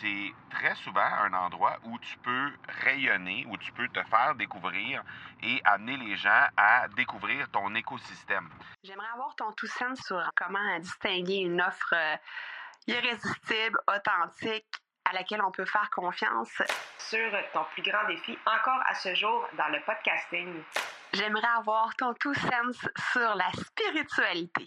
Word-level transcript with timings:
c'est 0.00 0.32
très 0.50 0.74
souvent 0.76 1.00
un 1.00 1.32
endroit 1.32 1.78
où 1.84 1.98
tu 1.98 2.16
peux 2.18 2.52
rayonner, 2.84 3.46
où 3.48 3.56
tu 3.56 3.72
peux 3.72 3.88
te 3.88 4.02
faire 4.04 4.34
découvrir 4.34 5.02
et 5.42 5.60
amener 5.64 5.96
les 5.96 6.16
gens 6.16 6.46
à 6.56 6.88
découvrir 6.88 7.50
ton 7.50 7.74
écosystème. 7.74 8.48
J'aimerais 8.82 9.08
avoir 9.14 9.34
ton 9.36 9.52
tout 9.52 9.66
sens 9.66 9.98
sur 10.00 10.22
comment 10.36 10.78
distinguer 10.78 11.38
une 11.38 11.60
offre 11.60 11.94
euh, 11.94 12.16
irrésistible, 12.86 13.78
authentique, 13.88 14.66
à 15.04 15.12
laquelle 15.12 15.42
on 15.42 15.50
peut 15.50 15.64
faire 15.64 15.88
confiance. 15.90 16.62
Sur 16.98 17.30
ton 17.52 17.64
plus 17.72 17.82
grand 17.82 18.06
défi 18.08 18.36
encore 18.44 18.82
à 18.86 18.94
ce 18.94 19.14
jour 19.14 19.46
dans 19.56 19.68
le 19.68 19.80
podcasting. 19.84 20.62
J'aimerais 21.12 21.48
avoir 21.56 21.94
ton 21.96 22.12
tout 22.14 22.34
sens 22.34 22.76
sur 23.12 23.34
la 23.34 23.50
spiritualité. 23.52 24.66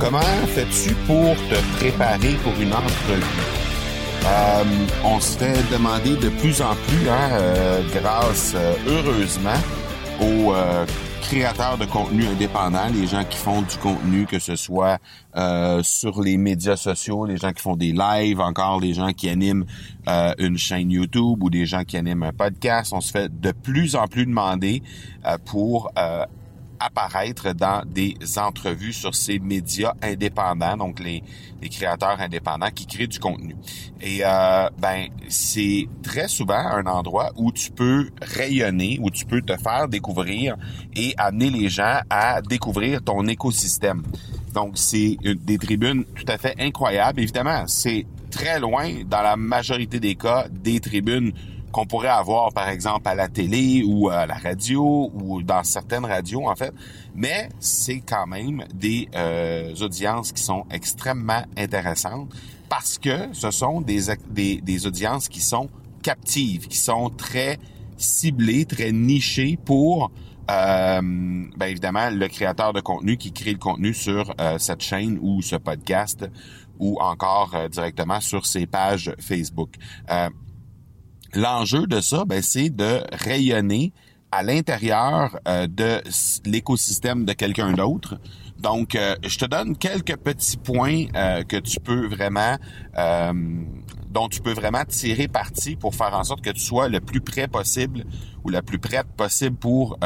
Comment 0.00 0.20
fais-tu 0.46 0.94
pour 1.06 1.34
te 1.34 1.76
préparer 1.76 2.34
pour 2.44 2.52
une 2.60 2.72
entrevue? 2.72 3.22
Euh, 4.24 4.64
on 5.04 5.18
se 5.18 5.36
fait 5.36 5.72
demander 5.72 6.14
de 6.16 6.28
plus 6.28 6.62
en 6.62 6.76
plus, 6.86 7.08
hein, 7.08 7.30
euh, 7.32 7.82
grâce 7.92 8.52
euh, 8.54 8.74
heureusement 8.86 9.58
aux 10.20 10.54
créateurs 11.22 11.78
de 11.78 11.84
contenu 11.84 12.26
indépendants, 12.26 12.88
les 12.92 13.06
gens 13.06 13.24
qui 13.24 13.38
font 13.38 13.62
du 13.62 13.76
contenu, 13.76 14.26
que 14.26 14.38
ce 14.38 14.56
soit 14.56 14.98
sur 15.82 16.22
les 16.22 16.36
médias 16.36 16.76
sociaux, 16.76 17.24
les 17.24 17.36
gens 17.36 17.52
qui 17.52 17.62
font 17.62 17.76
des 17.76 17.92
lives, 17.92 18.40
encore 18.40 18.80
les 18.80 18.94
gens 18.94 19.12
qui 19.12 19.28
animent 19.28 19.64
une 20.38 20.58
chaîne 20.58 20.90
YouTube 20.90 21.40
ou 21.40 21.50
des 21.50 21.66
gens 21.66 21.84
qui 21.84 21.96
animent 21.96 22.24
un 22.24 22.32
podcast. 22.32 22.92
On 22.92 23.00
se 23.00 23.12
fait 23.12 23.40
de 23.40 23.52
plus 23.52 23.94
en 23.94 24.08
plus 24.08 24.26
demander 24.26 24.82
pour 25.44 25.92
apparaître 26.80 27.52
dans 27.52 27.82
des 27.86 28.14
entrevues 28.36 28.92
sur 28.92 29.14
ces 29.14 29.38
médias 29.38 29.94
indépendants, 30.02 30.76
donc 30.76 31.00
les, 31.00 31.22
créateurs 31.70 32.20
indépendants 32.20 32.70
qui 32.74 32.86
créent 32.86 33.06
du 33.06 33.18
contenu. 33.18 33.56
Et 34.00 34.20
euh, 34.24 34.68
ben 34.78 35.08
c'est 35.28 35.86
très 36.02 36.28
souvent 36.28 36.54
un 36.54 36.86
endroit 36.86 37.30
où 37.36 37.52
tu 37.52 37.70
peux 37.70 38.08
rayonner, 38.22 38.98
où 39.02 39.10
tu 39.10 39.26
peux 39.26 39.42
te 39.42 39.56
faire 39.56 39.88
découvrir 39.88 40.56
et 40.94 41.14
amener 41.18 41.50
les 41.50 41.68
gens 41.68 42.00
à 42.08 42.40
découvrir 42.42 43.02
ton 43.02 43.26
écosystème. 43.26 44.02
Donc 44.54 44.78
c'est 44.78 45.16
des 45.22 45.58
tribunes 45.58 46.04
tout 46.14 46.24
à 46.28 46.38
fait 46.38 46.54
incroyables. 46.58 47.20
Évidemment, 47.20 47.64
c'est 47.66 48.06
très 48.30 48.60
loin 48.60 48.90
dans 49.06 49.22
la 49.22 49.36
majorité 49.36 50.00
des 50.00 50.14
cas 50.14 50.46
des 50.50 50.80
tribunes 50.80 51.32
qu'on 51.72 51.86
pourrait 51.86 52.08
avoir, 52.08 52.52
par 52.52 52.68
exemple, 52.68 53.08
à 53.08 53.14
la 53.14 53.28
télé 53.28 53.82
ou 53.86 54.08
à 54.08 54.26
la 54.26 54.34
radio 54.34 55.10
ou 55.14 55.42
dans 55.42 55.64
certaines 55.64 56.04
radios, 56.04 56.48
en 56.48 56.56
fait. 56.56 56.72
Mais 57.14 57.48
c'est 57.60 58.00
quand 58.00 58.26
même 58.26 58.64
des 58.74 59.08
euh, 59.14 59.74
audiences 59.80 60.32
qui 60.32 60.42
sont 60.42 60.64
extrêmement 60.70 61.42
intéressantes 61.56 62.28
parce 62.68 62.98
que 62.98 63.32
ce 63.32 63.50
sont 63.50 63.80
des, 63.80 64.14
des, 64.30 64.60
des 64.60 64.86
audiences 64.86 65.28
qui 65.28 65.40
sont 65.40 65.68
captives, 66.02 66.68
qui 66.68 66.78
sont 66.78 67.10
très 67.10 67.58
ciblées, 67.96 68.64
très 68.64 68.92
nichées 68.92 69.58
pour 69.64 70.10
euh, 70.50 71.00
ben 71.02 71.66
évidemment 71.66 72.08
le 72.08 72.26
créateur 72.28 72.72
de 72.72 72.80
contenu 72.80 73.18
qui 73.18 73.32
crée 73.32 73.52
le 73.52 73.58
contenu 73.58 73.92
sur 73.92 74.34
euh, 74.40 74.56
cette 74.58 74.82
chaîne 74.82 75.18
ou 75.20 75.42
ce 75.42 75.56
podcast 75.56 76.26
ou 76.78 76.98
encore 77.00 77.54
euh, 77.54 77.68
directement 77.68 78.20
sur 78.20 78.46
ses 78.46 78.66
pages 78.66 79.12
Facebook. 79.20 79.74
L'enjeu 81.34 81.86
de 81.86 82.00
ça, 82.00 82.24
ben, 82.24 82.42
c'est 82.42 82.70
de 82.70 83.00
rayonner 83.12 83.92
à 84.30 84.42
l'intérieur 84.42 85.38
euh, 85.46 85.66
de 85.66 86.02
l'écosystème 86.44 87.24
de 87.24 87.32
quelqu'un 87.32 87.72
d'autre. 87.72 88.18
Donc, 88.58 88.94
euh, 88.94 89.14
je 89.22 89.38
te 89.38 89.44
donne 89.44 89.76
quelques 89.76 90.16
petits 90.16 90.56
points 90.56 91.04
euh, 91.14 91.44
que 91.44 91.56
tu 91.56 91.80
peux 91.80 92.06
vraiment, 92.06 92.56
dont 94.10 94.28
tu 94.28 94.40
peux 94.40 94.52
vraiment 94.52 94.84
tirer 94.86 95.28
parti 95.28 95.76
pour 95.76 95.94
faire 95.94 96.14
en 96.14 96.24
sorte 96.24 96.40
que 96.40 96.50
tu 96.50 96.60
sois 96.60 96.88
le 96.88 97.00
plus 97.00 97.20
près 97.20 97.46
possible 97.46 98.04
ou 98.44 98.48
la 98.48 98.62
plus 98.62 98.78
prête 98.78 99.06
possible 99.16 99.56
pour 99.56 99.98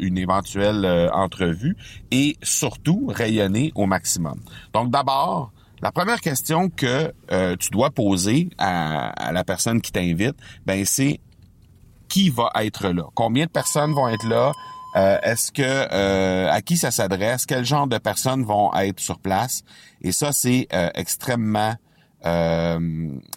une 0.00 0.18
éventuelle 0.18 1.10
entrevue 1.12 1.76
et 2.10 2.36
surtout 2.42 3.06
rayonner 3.08 3.70
au 3.74 3.86
maximum. 3.86 4.40
Donc, 4.72 4.90
d'abord, 4.90 5.52
la 5.82 5.92
première 5.92 6.20
question 6.20 6.68
que 6.68 7.12
euh, 7.32 7.56
tu 7.56 7.70
dois 7.70 7.90
poser 7.90 8.50
à, 8.58 9.32
la 9.32 9.44
personne 9.44 9.80
qui 9.80 9.92
t'invite, 9.92 10.36
ben 10.66 10.84
c'est 10.84 11.20
qui 12.08 12.28
va 12.28 12.50
être 12.56 12.88
là, 12.88 13.04
combien 13.14 13.46
de 13.46 13.50
personnes 13.50 13.92
vont 13.92 14.08
être 14.08 14.28
là, 14.28 14.52
euh, 14.96 15.18
est-ce 15.22 15.52
que 15.52 15.62
euh, 15.62 16.50
à 16.50 16.60
qui 16.60 16.76
ça 16.76 16.90
s'adresse, 16.90 17.46
quel 17.46 17.64
genre 17.64 17.86
de 17.86 17.98
personnes 17.98 18.44
vont 18.44 18.74
être 18.74 19.00
sur 19.00 19.20
place, 19.20 19.62
et 20.02 20.12
ça 20.12 20.32
c'est 20.32 20.68
extrêmement 20.94 21.74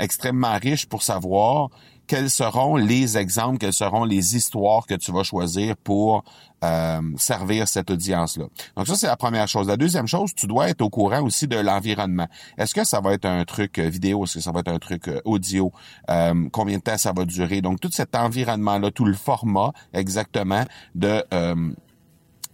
extrêmement 0.00 0.58
riche 0.58 0.86
pour 0.86 1.04
savoir 1.04 1.68
quels 2.06 2.30
seront 2.30 2.76
les 2.76 3.18
exemples, 3.18 3.58
quelles 3.58 3.72
seront 3.72 4.04
les 4.04 4.36
histoires 4.36 4.86
que 4.86 4.94
tu 4.94 5.12
vas 5.12 5.22
choisir 5.22 5.76
pour 5.76 6.24
euh, 6.64 7.00
servir 7.16 7.66
cette 7.66 7.90
audience-là. 7.90 8.44
Donc 8.76 8.86
ça, 8.86 8.94
c'est 8.94 9.06
la 9.06 9.16
première 9.16 9.48
chose. 9.48 9.66
La 9.66 9.76
deuxième 9.76 10.06
chose, 10.06 10.32
tu 10.34 10.46
dois 10.46 10.68
être 10.68 10.80
au 10.80 10.90
courant 10.90 11.22
aussi 11.22 11.48
de 11.48 11.56
l'environnement. 11.56 12.28
Est-ce 12.56 12.74
que 12.74 12.84
ça 12.84 13.00
va 13.00 13.14
être 13.14 13.24
un 13.24 13.44
truc 13.44 13.78
euh, 13.78 13.88
vidéo? 13.88 14.24
Est-ce 14.24 14.34
que 14.34 14.40
ça 14.40 14.52
va 14.52 14.60
être 14.60 14.68
un 14.68 14.78
truc 14.78 15.08
euh, 15.08 15.20
audio? 15.24 15.72
combien 16.52 16.76
de 16.76 16.82
temps 16.82 16.98
ça 16.98 17.12
va 17.12 17.24
durer? 17.24 17.62
Donc 17.62 17.80
tout 17.80 17.90
cet 17.90 18.14
environnement-là, 18.14 18.90
tout 18.90 19.04
le 19.04 19.14
format 19.14 19.72
exactement 19.92 20.64
de 20.94 21.24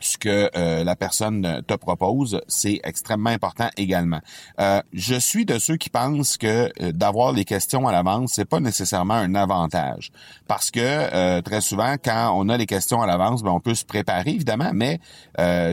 ce 0.00 0.16
que 0.18 0.50
euh, 0.56 0.84
la 0.84 0.96
personne 0.96 1.62
te 1.66 1.74
propose, 1.74 2.40
c'est 2.46 2.80
extrêmement 2.84 3.30
important 3.30 3.68
également. 3.76 4.20
Euh, 4.60 4.80
je 4.92 5.14
suis 5.14 5.44
de 5.44 5.58
ceux 5.58 5.76
qui 5.76 5.90
pensent 5.90 6.36
que 6.36 6.70
euh, 6.80 6.92
d'avoir 6.92 7.32
les 7.32 7.44
questions 7.44 7.86
à 7.88 7.92
l'avance, 7.92 8.32
c'est 8.34 8.44
pas 8.44 8.60
nécessairement 8.60 9.14
un 9.14 9.34
avantage, 9.34 10.10
parce 10.46 10.70
que 10.70 11.40
très 11.40 11.60
souvent, 11.60 11.96
quand 12.02 12.32
on 12.36 12.48
a 12.48 12.56
les 12.56 12.66
questions 12.66 13.02
à 13.02 13.06
l'avance, 13.06 13.42
ben, 13.42 13.50
on 13.50 13.60
peut 13.60 13.74
se 13.74 13.84
préparer 13.84 14.30
évidemment, 14.30 14.70
mais 14.72 15.00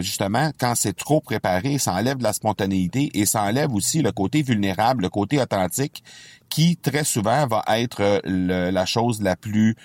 justement, 0.02 0.52
quand 0.60 0.76
c'est 0.76 0.96
trop 0.96 1.22
préparé, 1.22 1.78
ça 1.78 1.94
enlève 1.94 2.18
de 2.18 2.24
la 2.24 2.34
spontanéité 2.34 3.12
et 3.14 3.26
ça 3.26 3.44
enlève 3.44 3.74
aussi 3.74 4.02
le 4.02 4.12
côté 4.12 4.42
vulnérable, 4.42 5.04
le 5.04 5.10
côté 5.10 5.40
authentique 5.42 6.04
qui 6.50 6.78
très 6.78 7.04
souvent 7.04 7.48
va 7.48 7.64
être 7.78 8.22
la 8.26 8.86
chose 8.86 9.22
la 9.22 9.36
plus 9.36 9.76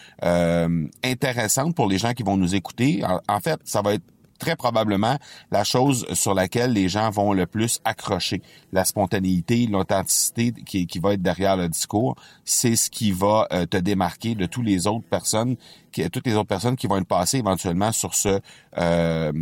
intéressante 1.02 1.74
pour 1.74 1.88
les 1.88 1.98
gens 1.98 2.12
qui 2.12 2.22
vont 2.22 2.36
nous 2.36 2.54
écouter. 2.54 3.02
en 3.28 3.40
fait, 3.40 3.60
ça 3.64 3.82
va 3.82 3.94
être 3.94 4.04
très 4.40 4.56
probablement 4.56 5.16
la 5.52 5.62
chose 5.62 6.06
sur 6.14 6.34
laquelle 6.34 6.72
les 6.72 6.88
gens 6.88 7.10
vont 7.10 7.32
le 7.32 7.46
plus 7.46 7.78
accrocher. 7.84 8.42
La 8.72 8.84
spontanéité, 8.84 9.68
l'authenticité 9.68 10.52
qui, 10.66 10.88
qui 10.88 10.98
va 10.98 11.12
être 11.12 11.22
derrière 11.22 11.56
le 11.56 11.68
discours, 11.68 12.16
c'est 12.44 12.74
ce 12.74 12.90
qui 12.90 13.12
va 13.12 13.46
euh, 13.52 13.66
te 13.66 13.76
démarquer 13.76 14.34
de 14.34 14.46
toutes 14.46 14.64
les 14.64 14.88
autres 14.88 15.06
personnes 15.08 15.56
qui, 15.90 16.08
toutes 16.10 16.26
les 16.26 16.34
autres 16.34 16.48
personnes 16.48 16.76
qui 16.76 16.86
vont 16.86 16.96
être 16.96 17.06
passées 17.06 17.38
éventuellement 17.38 17.92
sur 17.92 18.14
ce 18.14 18.40
euh, 18.78 19.32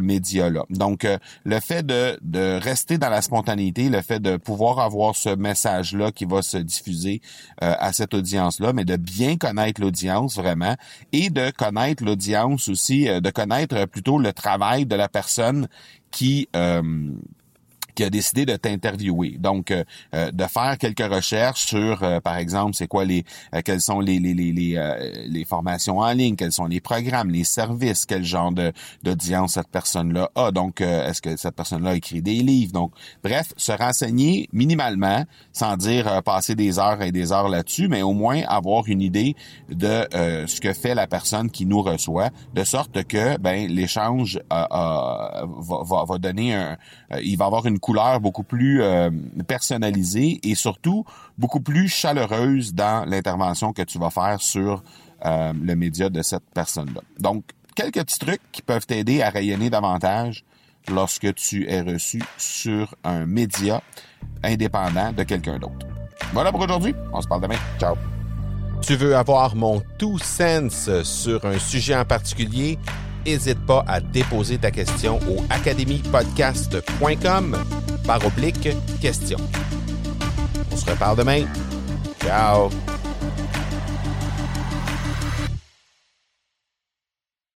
média-là. 0.00 0.64
Donc, 0.70 1.04
euh, 1.04 1.18
le 1.44 1.60
fait 1.60 1.84
de, 1.84 2.58
rester 2.58 2.98
dans 2.98 3.10
la 3.10 3.22
spontanéité, 3.22 3.88
le 3.88 4.02
fait 4.02 4.20
de 4.20 4.36
pouvoir 4.36 4.78
avoir 4.78 5.16
ce 5.16 5.34
message-là 5.34 6.12
qui 6.12 6.24
va 6.24 6.42
se 6.42 6.58
diffuser 6.58 7.20
euh, 7.62 7.74
à 7.78 7.92
cette 7.92 8.14
audience-là, 8.14 8.72
mais 8.72 8.84
de 8.84 8.96
bien 8.96 9.36
connaître 9.36 9.80
l'audience 9.80 10.36
vraiment 10.36 10.76
et 11.12 11.30
de 11.30 11.50
connaître 11.50 12.04
l'audience 12.04 12.68
aussi, 12.68 13.04
de 13.06 13.30
connaître 13.30 13.86
plutôt 13.86 14.18
le 14.18 14.32
travail 14.32 14.86
de 14.86 14.96
la 14.96 15.08
personne 15.08 15.68
qui 16.10 16.48
qui 17.98 18.04
a 18.04 18.10
décidé 18.10 18.46
de 18.46 18.54
t'interviewer. 18.54 19.38
Donc, 19.40 19.72
euh, 19.72 19.82
euh, 20.14 20.30
de 20.30 20.44
faire 20.44 20.78
quelques 20.78 21.12
recherches 21.12 21.66
sur, 21.66 22.04
euh, 22.04 22.20
par 22.20 22.36
exemple, 22.36 22.74
c'est 22.74 22.86
quoi 22.86 23.04
les, 23.04 23.24
quelles 23.64 23.80
sont 23.80 23.98
les 23.98 24.20
les, 24.20 24.34
les, 24.34 24.52
les, 24.52 25.26
les, 25.26 25.44
formations 25.44 25.98
en 25.98 26.12
ligne, 26.12 26.36
quels 26.36 26.52
sont 26.52 26.66
les 26.66 26.80
programmes, 26.80 27.30
les 27.30 27.42
services, 27.42 28.06
quel 28.06 28.24
genre 28.24 28.52
de 28.52 28.72
d'audience 29.02 29.54
cette 29.54 29.68
personne-là 29.68 30.30
a. 30.36 30.52
Donc, 30.52 30.80
est-ce 30.80 31.20
que 31.20 31.36
cette 31.36 31.56
personne-là 31.56 31.96
écrit 31.96 32.22
des 32.22 32.36
livres? 32.36 32.72
Donc, 32.72 32.92
bref, 33.24 33.52
se 33.56 33.72
renseigner 33.72 34.48
minimalement, 34.52 35.24
sans 35.52 35.76
dire 35.76 36.22
passer 36.22 36.54
des 36.54 36.78
heures 36.78 37.02
et 37.02 37.10
des 37.10 37.32
heures 37.32 37.48
là-dessus, 37.48 37.88
mais 37.88 38.02
au 38.02 38.12
moins 38.12 38.42
avoir 38.46 38.86
une 38.86 39.02
idée 39.02 39.34
de 39.70 40.06
ce 40.46 40.60
que 40.60 40.72
fait 40.72 40.94
la 40.94 41.08
personne 41.08 41.50
qui 41.50 41.66
nous 41.66 41.82
reçoit, 41.82 42.30
de 42.54 42.62
sorte 42.62 43.04
que 43.04 43.38
ben 43.38 43.68
l'échange 43.68 44.40
va, 44.50 45.44
va, 45.58 46.04
va 46.04 46.18
donner 46.18 46.54
un, 46.54 46.76
il 47.22 47.36
va 47.36 47.46
avoir 47.46 47.66
une 47.66 47.78
couleur 47.88 48.20
beaucoup 48.20 48.42
plus 48.42 48.82
euh, 48.82 49.08
personnalisée 49.46 50.40
et 50.42 50.54
surtout 50.54 51.06
beaucoup 51.38 51.60
plus 51.60 51.88
chaleureuse 51.88 52.74
dans 52.74 53.08
l'intervention 53.08 53.72
que 53.72 53.80
tu 53.80 53.98
vas 53.98 54.10
faire 54.10 54.42
sur 54.42 54.82
euh, 55.24 55.54
le 55.54 55.74
média 55.74 56.10
de 56.10 56.20
cette 56.20 56.44
personne-là. 56.52 57.00
Donc, 57.18 57.44
quelques 57.74 58.04
petits 58.04 58.18
trucs 58.18 58.42
qui 58.52 58.60
peuvent 58.60 58.84
t'aider 58.84 59.22
à 59.22 59.30
rayonner 59.30 59.70
davantage 59.70 60.44
lorsque 60.90 61.34
tu 61.34 61.66
es 61.66 61.80
reçu 61.80 62.22
sur 62.36 62.94
un 63.04 63.24
média 63.24 63.82
indépendant 64.44 65.10
de 65.12 65.22
quelqu'un 65.22 65.58
d'autre. 65.58 65.86
Voilà 66.34 66.52
pour 66.52 66.60
aujourd'hui. 66.60 66.94
On 67.14 67.22
se 67.22 67.26
parle 67.26 67.40
demain. 67.40 67.56
Ciao. 67.80 67.96
Tu 68.82 68.96
veux 68.96 69.16
avoir 69.16 69.56
mon 69.56 69.80
tout 69.98 70.18
sens 70.18 70.90
sur 71.04 71.42
un 71.46 71.58
sujet 71.58 71.96
en 71.96 72.04
particulier? 72.04 72.78
N'hésite 73.24 73.64
pas 73.64 73.82
à 73.88 74.00
déposer 74.00 74.58
ta 74.58 74.70
question 74.70 75.20
au 75.30 75.42
academypodcast.com 75.48 77.56
par 78.08 78.24
oblique 78.24 78.70
question. 79.02 79.36
On 80.72 80.76
se 80.76 80.90
reparle 80.90 81.18
demain. 81.18 81.44
Ciao! 82.24 82.70